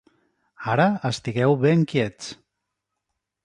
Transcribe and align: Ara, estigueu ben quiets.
Ara, 0.75 0.87
estigueu 1.11 1.55
ben 1.67 1.87
quiets. 1.93 2.33